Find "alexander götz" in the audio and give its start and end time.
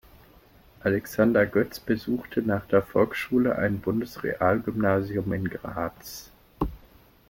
0.81-1.79